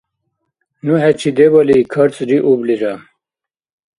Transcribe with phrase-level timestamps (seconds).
[0.85, 2.93] Ну хӀечи дебали карцӀриублира!